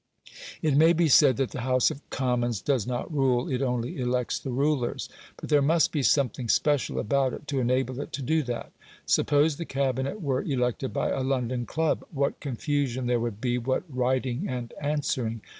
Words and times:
It 0.63 0.75
may 0.75 0.93
be 0.93 1.07
said 1.07 1.37
that 1.37 1.51
the 1.51 1.61
House 1.61 1.91
of 1.91 2.01
Commons 2.09 2.59
does 2.59 2.87
not 2.87 3.13
rule, 3.13 3.47
it 3.47 3.61
only 3.61 3.97
elects 3.99 4.39
the 4.39 4.49
rulers. 4.49 5.09
But 5.37 5.49
there 5.49 5.61
must 5.61 5.91
be 5.91 6.01
something 6.01 6.49
special 6.49 6.97
about 6.99 7.33
it 7.35 7.47
to 7.49 7.59
enable 7.59 8.01
it 8.01 8.11
to 8.13 8.23
do 8.23 8.41
that. 8.41 8.71
Suppose 9.05 9.57
the 9.57 9.63
Cabinet 9.65 10.19
were 10.19 10.41
elected 10.41 10.91
by 10.91 11.09
a 11.09 11.21
London 11.21 11.67
club, 11.67 12.03
what 12.09 12.39
confusion 12.39 13.05
there 13.05 13.19
would 13.19 13.39
be, 13.39 13.59
what 13.59 13.83
writing 13.95 14.47
and 14.49 14.73
answering! 14.81 15.41